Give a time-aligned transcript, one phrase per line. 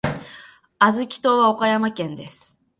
[0.79, 2.57] 小豆島は岡山県です。